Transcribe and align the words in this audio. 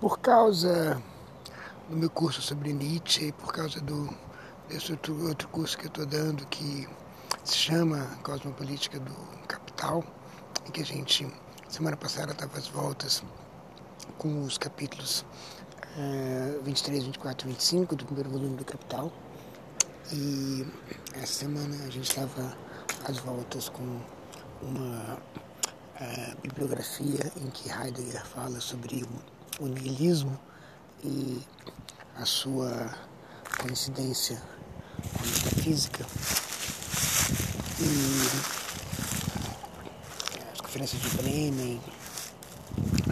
Por 0.00 0.18
causa 0.18 1.00
do 1.90 1.94
meu 1.94 2.08
curso 2.08 2.40
sobre 2.40 2.72
Nietzsche 2.72 3.26
e 3.26 3.32
por 3.32 3.52
causa 3.52 3.78
do, 3.82 4.08
desse 4.66 4.92
outro, 4.92 5.28
outro 5.28 5.46
curso 5.48 5.76
que 5.76 5.84
eu 5.84 5.88
estou 5.88 6.06
dando 6.06 6.46
que 6.46 6.88
se 7.44 7.54
chama 7.54 8.06
Cosmopolítica 8.22 8.98
do 8.98 9.14
Capital, 9.46 10.02
em 10.66 10.70
que 10.70 10.80
a 10.80 10.84
gente, 10.86 11.30
semana 11.68 11.98
passada, 11.98 12.32
estava 12.32 12.56
às 12.56 12.66
voltas 12.68 13.22
com 14.16 14.42
os 14.42 14.56
capítulos 14.56 15.22
uh, 15.98 16.62
23, 16.62 17.04
24 17.04 17.46
e 17.46 17.52
25 17.52 17.94
do 17.94 18.06
primeiro 18.06 18.30
volume 18.30 18.56
do 18.56 18.64
Capital. 18.64 19.12
E 20.10 20.66
essa 21.12 21.44
semana 21.44 21.76
a 21.84 21.90
gente 21.90 22.08
estava 22.08 22.56
às 23.04 23.18
voltas 23.18 23.68
com 23.68 24.00
uma 24.62 25.18
uh, 26.00 26.40
bibliografia 26.40 27.30
em 27.36 27.50
que 27.50 27.70
Heidegger 27.70 28.24
fala 28.24 28.60
sobre 28.62 29.02
o 29.04 29.39
o 29.60 29.66
niilismo 29.66 30.40
e 31.04 31.40
a 32.16 32.24
sua 32.24 32.90
coincidência 33.60 34.40
com 35.12 35.22
a 35.22 35.26
metafísica 35.26 36.06
e 37.78 38.28
as 40.52 40.60
conferências 40.62 41.02
de 41.02 41.08
Bremen, 41.10 41.80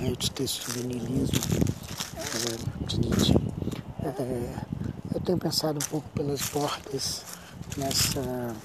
outros 0.09 0.31
textos 0.31 0.75
do 0.75 0.85
niilismo 0.85 1.39
de 2.87 3.01
Nietzsche. 3.01 3.35
Eh, 4.05 4.55
eu 5.15 5.21
tenho 5.21 5.39
pensado 5.39 5.79
um 5.85 5.89
pouco 5.89 6.09
pelas 6.11 6.41
bordas 6.49 7.25
nessa 7.77 8.57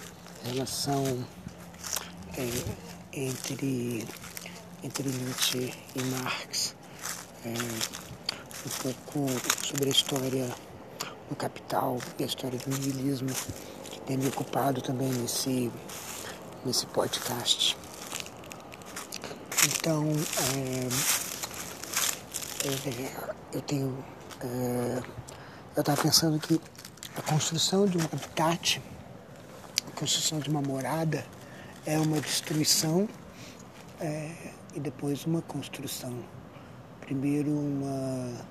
relação 0.46 1.04
é, 2.38 2.50
entre, 3.12 4.08
entre 4.84 5.10
Nietzsche 5.10 5.74
e 5.96 6.02
Marx 6.04 6.73
é, 7.46 7.50
um 8.66 8.70
pouco 8.82 9.28
sobre 9.66 9.90
a 9.90 9.92
história 9.92 10.50
do 11.30 11.36
capital 11.36 12.00
e 12.18 12.24
a 12.24 12.26
história 12.26 12.58
do 12.60 12.70
nihilismo 12.70 13.30
que 13.90 14.00
tem 14.02 14.18
me 14.18 14.28
ocupado 14.28 14.82
também 14.82 15.10
nesse, 15.10 15.72
nesse 16.66 16.86
podcast. 16.88 17.78
Então, 19.66 20.06
é, 20.56 20.88
é, 22.68 23.34
eu 23.54 23.62
tenho. 23.62 24.06
É, 24.42 25.04
eu 25.76 25.82
estava 25.82 26.02
pensando 26.02 26.40
que 26.40 26.60
a 27.16 27.22
construção 27.22 27.86
de 27.86 27.98
um 27.98 28.02
habitat, 28.02 28.82
a 29.88 30.00
construção 30.00 30.40
de 30.40 30.50
uma 30.50 30.62
morada, 30.62 31.26
é 31.86 31.98
uma 31.98 32.20
destruição 32.20 33.08
é, 34.00 34.32
e 34.74 34.80
depois 34.80 35.26
uma 35.26 35.42
construção 35.42 36.24
primeiro 37.06 37.52
uma 37.52 38.46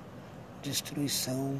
destruição 0.62 1.58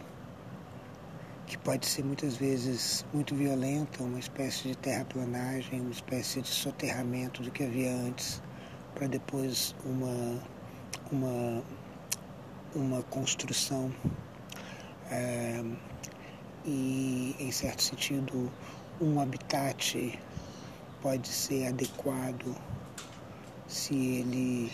que 1.46 1.56
pode 1.56 1.86
ser 1.86 2.04
muitas 2.04 2.36
vezes 2.36 3.04
muito 3.14 3.34
violenta, 3.34 4.02
uma 4.02 4.18
espécie 4.18 4.68
de 4.68 4.76
terraplanagem, 4.76 5.80
uma 5.80 5.90
espécie 5.90 6.42
de 6.42 6.48
soterramento 6.48 7.42
do 7.42 7.50
que 7.50 7.64
havia 7.64 7.94
antes, 7.94 8.42
para 8.94 9.06
depois 9.06 9.74
uma, 9.86 10.42
uma, 11.10 11.62
uma 12.74 13.02
construção. 13.04 13.90
É, 15.10 15.64
e, 16.64 17.34
em 17.40 17.50
certo 17.50 17.82
sentido, 17.82 18.52
um 19.00 19.18
habitat 19.18 20.18
pode 21.00 21.28
ser 21.28 21.68
adequado 21.68 22.54
se 23.66 23.94
ele 23.94 24.70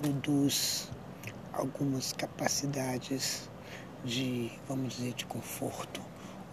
produz 0.00 0.90
algumas 1.56 2.12
capacidades 2.12 3.48
de, 4.04 4.52
vamos 4.68 4.96
dizer, 4.96 5.14
de 5.14 5.26
conforto 5.26 6.00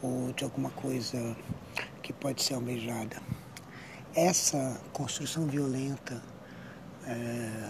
ou 0.02 0.34
de 0.34 0.44
alguma 0.44 0.70
coisa 0.72 1.36
que 2.02 2.12
pode 2.14 2.42
ser 2.42 2.56
almejada. 2.56 3.22
Essa 4.16 4.80
construção 4.92 5.46
violenta 5.48 6.22
é, 7.06 7.70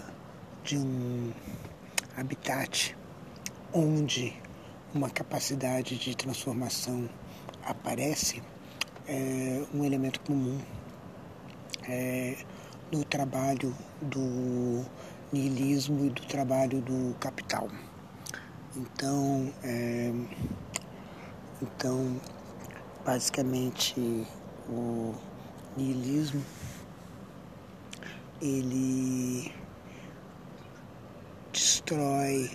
de 0.62 0.78
um 0.78 1.32
habitat 2.16 2.96
onde 3.72 4.34
uma 4.94 5.10
capacidade 5.10 5.98
de 5.98 6.16
transformação 6.16 7.08
aparece 7.64 8.42
é 9.06 9.62
um 9.74 9.84
elemento 9.84 10.20
comum 10.20 10.58
é, 11.88 12.36
no 12.92 13.04
trabalho 13.04 13.74
do 14.00 14.84
nihilismo 15.34 16.06
e 16.06 16.10
do 16.10 16.22
trabalho 16.22 16.80
do 16.80 17.14
capital. 17.18 17.68
Então, 18.76 19.52
é, 19.62 20.12
então 21.60 22.20
basicamente 23.04 24.26
o 24.68 25.14
nihilismo 25.76 26.42
ele 28.40 29.52
destrói 31.52 32.50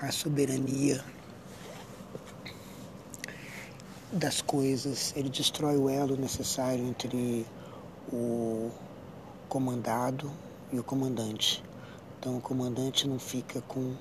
a 0.00 0.10
soberania 0.10 1.04
das 4.12 4.40
coisas, 4.40 5.12
ele 5.16 5.28
destrói 5.28 5.76
o 5.76 5.88
elo 5.88 6.16
necessário 6.16 6.84
entre 6.84 7.46
o 8.12 8.70
comandado 9.48 10.30
e 10.72 10.78
o 10.78 10.84
comandante. 10.84 11.67
Então 12.18 12.36
o 12.36 12.40
comandante 12.40 13.06
não 13.06 13.18
fica 13.18 13.60
com 13.62 13.94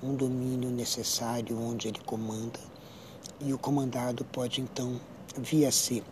um 0.00 0.14
domínio 0.14 0.70
necessário 0.70 1.58
onde 1.60 1.88
ele 1.88 1.98
comanda 2.06 2.60
e 3.40 3.52
o 3.52 3.58
comandado 3.58 4.24
pode 4.26 4.60
então 4.60 5.00
vir 5.36 5.66
a 5.66 5.72
ser 5.72 6.04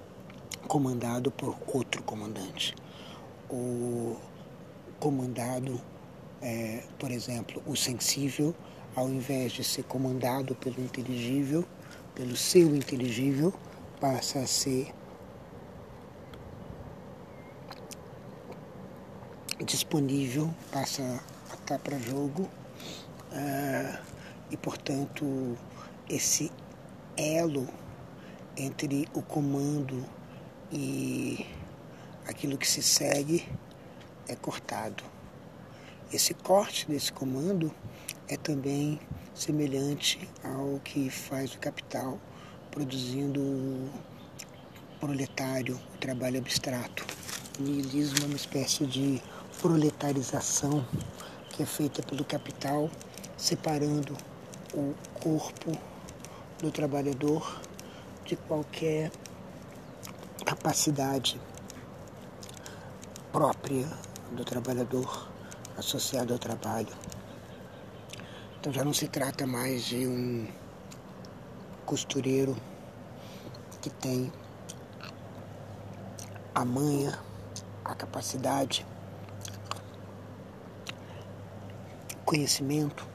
comandado 0.66 1.30
por 1.30 1.56
outro 1.72 2.02
comandante. 2.02 2.74
O 3.48 4.16
comandado, 4.98 5.80
é, 6.40 6.82
por 6.98 7.12
exemplo, 7.12 7.62
o 7.64 7.76
sensível, 7.76 8.52
ao 8.96 9.08
invés 9.08 9.52
de 9.52 9.62
ser 9.62 9.84
comandado 9.84 10.56
pelo 10.56 10.80
inteligível, 10.80 11.64
pelo 12.12 12.36
seu 12.36 12.74
inteligível, 12.74 13.54
passa 14.00 14.40
a 14.40 14.46
ser 14.48 14.92
disponível, 19.64 20.52
passa 20.72 21.22
para 21.78 21.98
jogo 21.98 22.42
uh, 23.32 23.98
e, 24.50 24.56
portanto, 24.56 25.56
esse 26.08 26.50
elo 27.16 27.68
entre 28.56 29.08
o 29.14 29.22
comando 29.22 30.04
e 30.70 31.46
aquilo 32.26 32.58
que 32.58 32.68
se 32.68 32.82
segue 32.82 33.48
é 34.28 34.34
cortado. 34.34 35.02
Esse 36.12 36.34
corte 36.34 36.86
desse 36.88 37.12
comando 37.12 37.72
é 38.28 38.36
também 38.36 39.00
semelhante 39.34 40.28
ao 40.44 40.78
que 40.80 41.08
faz 41.08 41.54
o 41.54 41.58
capital, 41.58 42.18
produzindo 42.70 43.40
o 43.40 43.90
proletário, 45.00 45.80
o 45.94 45.98
trabalho 45.98 46.38
abstrato. 46.38 47.04
O 47.58 47.62
niilismo 47.62 48.18
é 48.22 48.26
uma 48.26 48.36
espécie 48.36 48.86
de 48.86 49.22
proletarização 49.60 50.86
que 51.52 51.62
é 51.62 51.66
feita 51.66 52.02
pelo 52.02 52.24
capital, 52.24 52.90
separando 53.36 54.16
o 54.74 54.94
corpo 55.12 55.78
do 56.58 56.70
trabalhador 56.70 57.60
de 58.24 58.36
qualquer 58.36 59.12
capacidade 60.46 61.38
própria 63.30 63.86
do 64.32 64.44
trabalhador 64.44 65.28
associado 65.76 66.32
ao 66.32 66.38
trabalho. 66.38 66.94
Então 68.58 68.72
já 68.72 68.82
não 68.82 68.94
se 68.94 69.08
trata 69.08 69.46
mais 69.46 69.84
de 69.84 70.06
um 70.06 70.48
costureiro 71.84 72.56
que 73.82 73.90
tem 73.90 74.32
a 76.54 76.64
manha, 76.64 77.18
a 77.84 77.94
capacidade 77.94 78.86
conhecimento, 82.32 83.06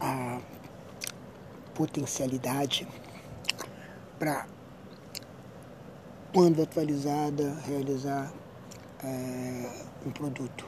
a 0.00 0.40
potencialidade 1.74 2.88
para, 4.18 4.46
quando 6.32 6.62
atualizada, 6.62 7.54
realizar 7.66 8.32
é, 9.04 9.70
um 10.06 10.10
produto. 10.10 10.64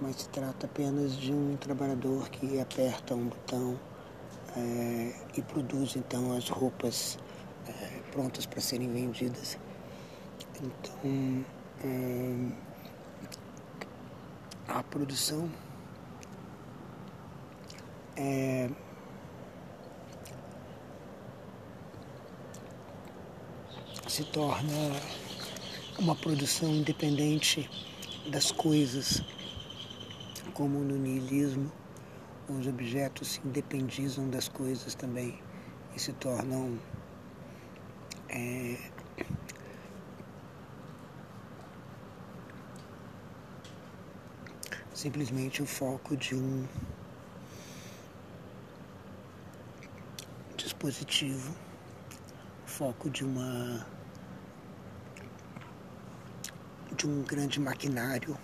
Mas 0.00 0.16
se 0.16 0.28
trata 0.30 0.64
apenas 0.64 1.14
de 1.14 1.30
um 1.30 1.58
trabalhador 1.58 2.30
que 2.30 2.58
aperta 2.58 3.14
um 3.14 3.26
botão 3.26 3.78
é, 4.56 5.12
e 5.36 5.42
produz 5.42 5.94
então 5.94 6.34
as 6.34 6.48
roupas 6.48 7.18
é, 7.68 8.00
prontas 8.12 8.46
para 8.46 8.62
serem 8.62 8.90
vendidas. 8.90 9.58
Então, 10.56 11.44
a 12.64 12.67
produção 14.98 15.48
é, 18.16 18.68
se 24.08 24.24
torna 24.24 24.72
uma 26.00 26.16
produção 26.16 26.68
independente 26.70 27.70
das 28.28 28.50
coisas, 28.50 29.22
como 30.52 30.80
no 30.80 30.96
niilismo, 30.96 31.70
os 32.48 32.66
objetos 32.66 33.28
se 33.28 33.40
independizam 33.44 34.28
das 34.28 34.48
coisas 34.48 34.96
também 34.96 35.40
e 35.94 36.00
se 36.00 36.12
tornam 36.14 36.76
é, 38.28 38.90
simplesmente 44.98 45.62
o 45.62 45.66
foco 45.66 46.16
de 46.16 46.34
um 46.34 46.66
dispositivo, 50.56 51.54
foco 52.66 53.08
de 53.08 53.24
uma 53.24 53.86
de 56.96 57.06
um 57.06 57.22
grande 57.22 57.60
maquinário. 57.60 58.36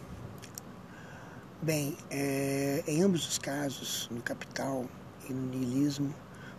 Bem, 1.60 1.98
é, 2.08 2.84
em 2.86 3.02
ambos 3.02 3.26
os 3.26 3.36
casos, 3.36 4.08
no 4.12 4.22
capital 4.22 4.84
e 5.28 5.32
no 5.32 5.46
niilismo, 5.48 6.14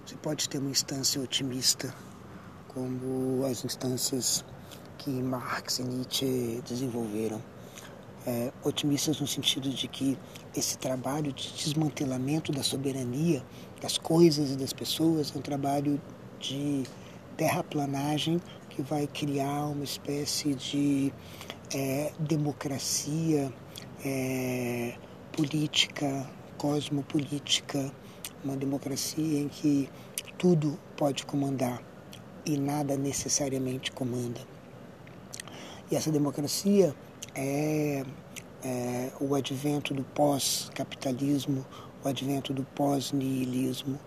você 0.06 0.18
pode 0.18 0.50
ter 0.50 0.57
uma 0.57 0.71
instância 0.71 1.21
otimista, 1.21 1.95
como 2.68 3.45
as 3.45 3.63
instâncias 3.63 4.44
que 4.97 5.09
Marx 5.09 5.80
e 5.80 5.83
Nietzsche 5.83 6.62
desenvolveram. 6.68 7.55
É, 8.27 8.51
otimistas 8.63 9.19
no 9.19 9.27
sentido 9.27 9.69
de 9.69 9.88
que 9.88 10.18
esse 10.56 10.80
trabalho 10.80 11.31
de 11.31 11.54
desmantelamento 11.54 12.51
da 12.51 12.63
soberania 12.63 13.44
das 13.80 14.00
coisas 14.00 14.51
e 14.51 14.56
das 14.56 14.74
pessoas 14.74 15.31
é 15.36 15.38
um 15.38 15.42
trabalho 15.44 16.01
de 16.39 16.83
terraplanagem 17.38 18.42
que 18.69 18.81
vai 18.81 19.06
criar 19.06 19.68
uma 19.68 19.83
espécie 19.83 20.56
de 20.56 21.13
é, 21.74 22.12
democracia 22.19 23.54
é, 24.04 24.95
política, 25.31 26.28
cosmopolítica, 26.57 27.92
uma 28.44 28.56
democracia 28.56 29.39
em 29.39 29.48
que 29.48 29.89
tudo 30.38 30.80
pode 30.98 31.25
comandar 31.25 31.81
e 32.45 32.57
nada 32.57 32.95
necessariamente 32.95 33.92
comanda. 33.92 34.42
E 35.92 35.95
essa 35.95 36.12
democracia 36.12 36.95
é, 37.36 38.04
é 38.64 39.12
o 39.20 39.36
advento 39.36 39.94
do 39.94 40.04
pós-capitalismo, 40.04 41.66
o 42.04 42.08
advento 42.08 42.54
do 42.54 42.64
pós-nihilismo, 42.64 44.00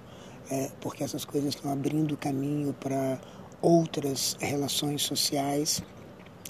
é, 0.51 0.71
porque 0.81 1.05
essas 1.05 1.25
coisas 1.25 1.55
estão 1.55 1.73
abrindo 1.73 2.17
caminho 2.17 2.73
para 2.75 3.21
outras 3.61 4.37
relações 4.41 5.03
sociais 5.03 5.83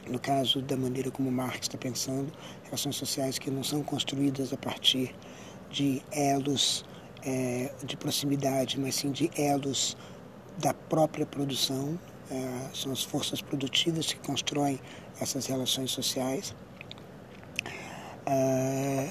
no 0.08 0.18
caso 0.18 0.62
da 0.62 0.76
maneira 0.76 1.10
como 1.10 1.30
Marx 1.30 1.60
está 1.62 1.76
pensando, 1.78 2.32
relações 2.64 2.96
sociais 2.96 3.38
que 3.38 3.50
não 3.50 3.62
são 3.62 3.82
construídas 3.82 4.52
a 4.52 4.56
partir 4.56 5.14
de 5.70 6.02
elos 6.10 6.84
é, 7.22 7.72
de 7.84 7.96
proximidade, 7.96 8.78
mas 8.80 8.94
sim 8.96 9.10
de 9.10 9.30
elos 9.36 9.96
da 10.58 10.72
própria 10.72 11.26
produção. 11.26 11.98
É, 12.30 12.74
são 12.74 12.92
as 12.92 13.02
forças 13.02 13.40
produtivas 13.40 14.12
que 14.12 14.18
constroem 14.20 14.78
essas 15.20 15.46
relações 15.46 15.90
sociais. 15.90 16.54
É, 18.30 19.08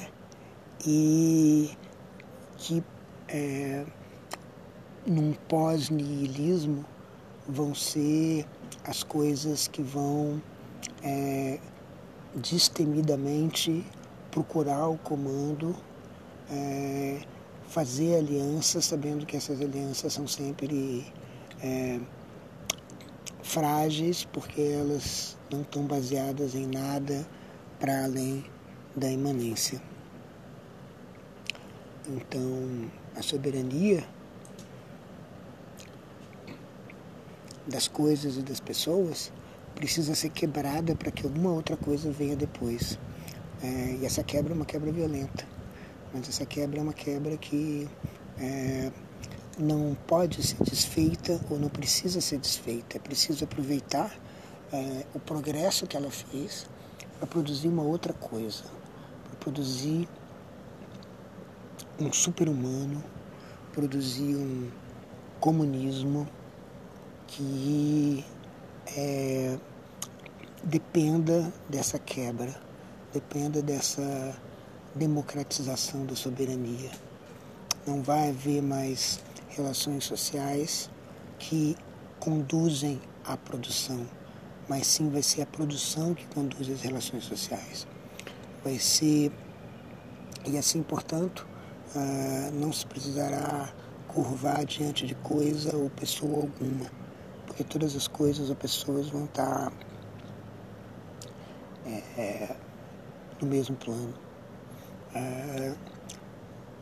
e 0.85 1.71
que 2.55 2.83
é, 3.27 3.83
num 5.07 5.33
pós-nihilismo 5.49 6.85
vão 7.47 7.73
ser 7.73 8.45
as 8.83 9.01
coisas 9.01 9.67
que 9.67 9.81
vão 9.81 10.39
é, 11.01 11.59
destemidamente 12.35 13.83
procurar 14.29 14.87
o 14.87 14.99
comando, 14.99 15.75
é, 16.51 17.19
fazer 17.69 18.17
alianças, 18.17 18.85
sabendo 18.85 19.25
que 19.25 19.35
essas 19.35 19.59
alianças 19.59 20.13
são 20.13 20.27
sempre 20.27 21.11
é, 21.59 21.99
frágeis, 23.41 24.25
porque 24.25 24.61
elas 24.61 25.35
não 25.51 25.61
estão 25.61 25.87
baseadas 25.87 26.53
em 26.53 26.67
nada 26.67 27.27
para 27.79 28.03
além 28.03 28.45
da 28.97 29.09
imanência. 29.11 29.79
Então, 32.07 32.89
a 33.15 33.21
soberania 33.21 34.03
das 37.67 37.87
coisas 37.87 38.37
e 38.37 38.41
das 38.41 38.59
pessoas 38.59 39.31
precisa 39.75 40.15
ser 40.15 40.29
quebrada 40.29 40.95
para 40.95 41.11
que 41.11 41.23
alguma 41.23 41.51
outra 41.51 41.77
coisa 41.77 42.11
venha 42.11 42.35
depois. 42.35 42.97
É, 43.61 43.97
e 44.01 44.05
essa 44.05 44.23
quebra 44.23 44.53
é 44.53 44.55
uma 44.55 44.65
quebra 44.65 44.91
violenta, 44.91 45.45
mas 46.11 46.27
essa 46.27 46.45
quebra 46.45 46.79
é 46.79 46.81
uma 46.81 46.93
quebra 46.93 47.37
que 47.37 47.87
é, 48.39 48.91
não 49.59 49.95
pode 50.07 50.41
ser 50.41 50.57
desfeita 50.63 51.39
ou 51.51 51.59
não 51.59 51.69
precisa 51.69 52.19
ser 52.19 52.39
desfeita. 52.39 52.97
É 52.97 52.99
preciso 52.99 53.43
aproveitar 53.43 54.11
é, 54.73 55.05
o 55.13 55.19
progresso 55.19 55.85
que 55.85 55.95
ela 55.95 56.09
fez 56.09 56.67
para 57.19 57.27
produzir 57.27 57.67
uma 57.67 57.83
outra 57.83 58.13
coisa, 58.13 58.63
produzir 59.47 60.09
um 61.97 62.11
super-humano, 62.11 63.01
produzir 63.71 64.35
um 64.35 64.69
comunismo 65.39 66.27
que 67.27 68.25
é, 68.97 69.57
dependa 70.65 71.49
dessa 71.69 71.97
quebra, 71.97 72.53
dependa 73.13 73.61
dessa 73.61 74.35
democratização 74.93 76.05
da 76.05 76.13
soberania. 76.13 76.91
Não 77.85 78.03
vai 78.03 78.31
haver 78.31 78.61
mais 78.61 79.21
relações 79.47 80.03
sociais 80.03 80.89
que 81.39 81.77
conduzem 82.19 82.99
à 83.23 83.37
produção, 83.37 84.05
mas 84.67 84.87
sim 84.87 85.09
vai 85.09 85.23
ser 85.23 85.43
a 85.43 85.45
produção 85.45 86.13
que 86.13 86.25
conduz 86.27 86.69
às 86.69 86.81
relações 86.81 87.23
sociais. 87.23 87.87
Vai 88.63 88.79
ser, 88.79 89.31
e 90.45 90.57
assim, 90.57 90.83
portanto, 90.83 91.47
ah, 91.95 92.49
não 92.53 92.71
se 92.71 92.85
precisará 92.85 93.73
curvar 94.07 94.65
diante 94.65 95.05
de 95.05 95.15
coisa 95.15 95.75
ou 95.75 95.89
pessoa 95.89 96.35
alguma 96.37 96.89
porque 97.57 97.63
todas 97.63 97.95
as 97.95 98.07
coisas 98.07 98.51
ou 98.51 98.55
pessoas 98.55 99.09
vão 99.09 99.25
estar 99.25 99.71
é, 101.87 102.03
é, 102.21 102.55
no 103.41 103.47
mesmo 103.47 103.75
plano. 103.77 104.13
É, 105.15 105.73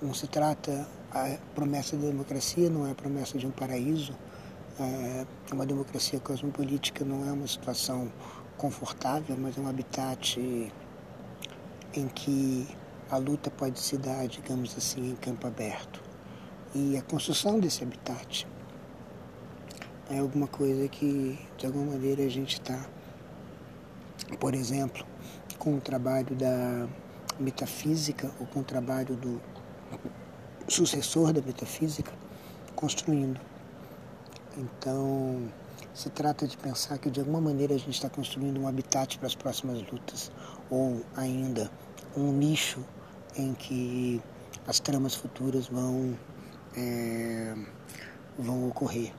não 0.02 0.14
se 0.14 0.28
trata, 0.28 0.86
a 1.12 1.38
promessa 1.54 1.96
da 1.96 2.08
democracia 2.08 2.70
não 2.70 2.86
é 2.86 2.92
a 2.92 2.96
promessa 2.96 3.38
de 3.38 3.48
um 3.48 3.52
paraíso, 3.52 4.14
é, 4.78 5.26
uma 5.54 5.66
democracia 5.66 6.20
cosmopolítica 6.20 7.06
não 7.06 7.26
é 7.26 7.32
uma 7.32 7.48
situação 7.48 8.12
confortável, 8.58 9.38
mas 9.40 9.58
é 9.58 9.62
um 9.62 9.70
habitat 9.70 10.38
em 11.96 12.08
que 12.08 12.68
a 13.10 13.18
luta 13.18 13.50
pode 13.50 13.80
se 13.80 13.98
dar, 13.98 14.28
digamos 14.28 14.76
assim, 14.78 15.12
em 15.12 15.16
campo 15.16 15.48
aberto. 15.48 16.02
E 16.74 16.98
a 16.98 17.02
construção 17.02 17.60
desse 17.60 17.84
habitat 17.84 18.48
é 20.10 20.20
alguma 20.20 20.48
coisa 20.48 20.88
que 20.88 21.40
de 21.58 21.66
alguma 21.66 21.94
maneira 21.94 22.24
a 22.24 22.30
gente 22.30 22.54
está, 22.54 22.86
por 24.40 24.54
exemplo, 24.54 25.06
com 25.58 25.78
o 25.78 25.82
trabalho 25.82 26.36
da 26.36 26.88
metafísica 27.40 28.32
ou 28.40 28.46
com 28.48 28.60
o 28.60 28.64
trabalho 28.64 29.16
do 29.16 29.42
sucessor 30.68 31.32
da 31.32 31.42
metafísica 31.42 32.12
construindo. 32.76 33.40
Então, 34.58 35.50
se 35.96 36.10
trata 36.10 36.46
de 36.46 36.58
pensar 36.58 36.98
que 36.98 37.10
de 37.10 37.22
alguma 37.22 37.40
maneira 37.40 37.74
a 37.74 37.78
gente 37.78 37.94
está 37.94 38.10
construindo 38.10 38.60
um 38.60 38.68
habitat 38.68 39.18
para 39.18 39.28
as 39.28 39.36
próximas 39.36 39.82
lutas, 39.90 40.30
ou 40.70 41.02
ainda 41.16 41.72
um 42.18 42.34
nicho 42.34 42.84
em 43.38 43.54
que 43.54 44.22
as 44.68 44.78
tramas 44.82 45.16
futuras 45.16 45.68
vão, 45.68 46.18
é, 46.76 47.56
vão 48.38 48.68
ocorrer. 48.68 49.14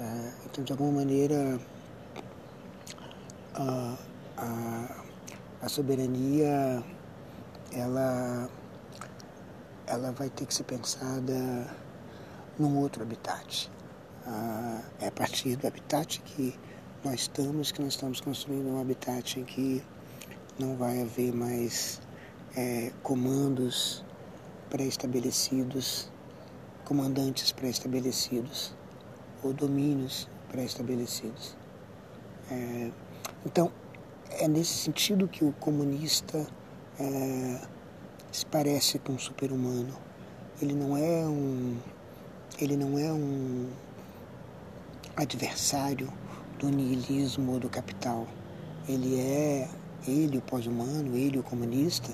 É, 0.00 0.32
então, 0.46 0.64
de 0.64 0.72
alguma 0.72 0.92
maneira, 0.92 1.60
a, 3.54 3.98
a, 4.38 5.04
a 5.60 5.68
soberania 5.68 6.82
ela, 7.70 8.48
ela 9.86 10.10
vai 10.12 10.30
ter 10.30 10.46
que 10.46 10.54
ser 10.54 10.64
pensada 10.64 11.68
num 12.58 12.78
outro 12.78 13.02
habitat. 13.02 13.70
Ah, 14.26 14.80
é 15.00 15.08
a 15.08 15.12
partir 15.12 15.56
do 15.56 15.66
habitat 15.66 16.20
que 16.20 16.54
nós 17.04 17.22
estamos, 17.22 17.72
que 17.72 17.82
nós 17.82 17.94
estamos 17.94 18.20
construindo 18.20 18.68
um 18.68 18.80
habitat 18.80 19.40
em 19.40 19.44
que 19.44 19.82
não 20.58 20.76
vai 20.76 21.02
haver 21.02 21.32
mais 21.32 22.00
é, 22.56 22.92
comandos 23.02 24.04
pré-estabelecidos 24.70 26.12
comandantes 26.84 27.52
pré-estabelecidos 27.52 28.74
ou 29.42 29.52
domínios 29.52 30.28
pré-estabelecidos. 30.50 31.56
É, 32.50 32.90
então, 33.46 33.72
é 34.30 34.46
nesse 34.46 34.74
sentido 34.74 35.26
que 35.26 35.44
o 35.44 35.52
comunista 35.52 36.46
é, 37.00 37.60
se 38.30 38.44
parece 38.46 38.98
com 38.98 39.14
um 39.14 39.18
super-humano. 39.18 39.94
Ele 40.60 40.74
não 40.74 40.96
é 40.96 41.26
um, 41.26 41.78
ele 42.60 42.76
não 42.76 42.98
é 42.98 43.12
um 43.12 43.70
adversário 45.16 46.12
do 46.58 46.68
niilismo 46.68 47.58
do 47.58 47.68
capital. 47.68 48.26
Ele 48.88 49.18
é, 49.18 49.68
ele 50.06 50.38
o 50.38 50.42
pós-humano, 50.42 51.16
ele 51.16 51.38
o 51.38 51.42
comunista, 51.42 52.12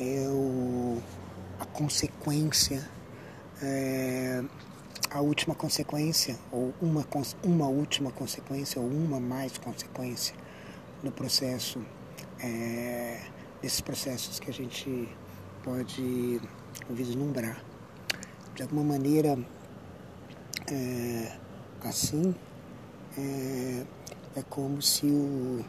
é 0.00 0.26
o, 0.28 0.98
a 1.58 1.66
consequência, 1.66 2.88
é, 3.62 4.42
a 5.10 5.20
última 5.20 5.54
consequência, 5.54 6.38
ou 6.50 6.72
uma, 6.80 7.06
uma 7.42 7.68
última 7.68 8.10
consequência, 8.10 8.80
ou 8.80 8.88
uma 8.88 9.20
mais 9.20 9.58
consequência 9.58 10.34
no 11.02 11.10
processo, 11.10 11.80
é, 12.42 13.20
desses 13.60 13.80
processos 13.80 14.38
que 14.40 14.50
a 14.50 14.54
gente 14.54 15.08
pode 15.62 16.40
vislumbrar. 16.88 17.62
De 18.54 18.62
alguma 18.62 18.84
maneira, 18.84 19.38
é, 20.70 21.32
assim, 21.84 22.34
é, 23.16 23.84
é 24.36 24.42
como 24.48 24.80
se 24.80 25.06
o 25.06 25.64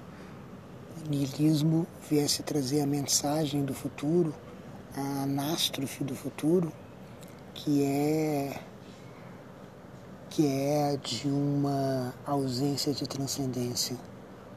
niilismo 1.10 1.88
viesse 2.10 2.44
trazer 2.44 2.82
a 2.82 2.86
mensagem 2.86 3.64
do 3.64 3.74
futuro, 3.74 4.34
a 4.96 5.24
anástrofe 5.24 6.04
do 6.04 6.16
futuro, 6.16 6.72
que 7.54 7.84
é 7.84 8.60
que 10.30 10.48
é 10.48 10.96
de 10.96 11.28
uma 11.28 12.14
ausência 12.26 12.94
de 12.94 13.06
transcendência, 13.06 13.98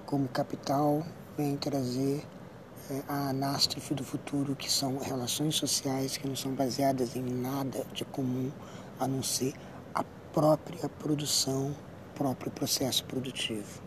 como 0.06 0.28
capital 0.28 1.04
vem 1.36 1.56
trazer 1.56 2.24
é, 2.88 3.02
a 3.08 3.30
anástrofe 3.30 3.92
do 3.92 4.04
futuro, 4.04 4.54
que 4.54 4.70
são 4.70 4.98
relações 4.98 5.56
sociais 5.56 6.16
que 6.16 6.28
não 6.28 6.36
são 6.36 6.52
baseadas 6.52 7.16
em 7.16 7.22
nada 7.22 7.84
de 7.92 8.04
comum 8.04 8.52
a 9.00 9.08
não 9.08 9.20
ser 9.20 9.52
própria 10.34 10.88
produção, 10.88 11.72
próprio 12.16 12.50
processo 12.50 13.04
produtivo. 13.04 13.80